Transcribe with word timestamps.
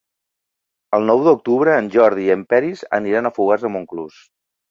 El 0.97 1.03
nou 1.09 1.19
d'octubre 1.27 1.75
en 1.81 1.91
Jordi 1.97 2.25
i 2.29 2.33
en 2.37 2.47
Peris 2.53 2.83
aniran 3.01 3.31
a 3.31 3.35
Fogars 3.37 3.67
de 3.67 3.71
Montclús. 3.77 4.19